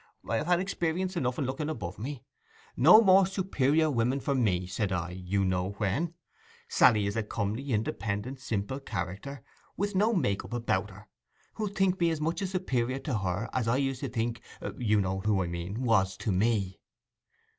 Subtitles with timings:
[0.27, 2.23] I have had experience enough in looking above me.
[2.75, 6.15] "No more superior women for me," said I—you know when.
[6.67, 9.43] Sally is a comely, independent, simple character,
[9.77, 11.07] with no make up about her,
[11.53, 15.19] who'll think me as much a superior to her as I used to think—you know
[15.19, 16.79] who I mean—was to me.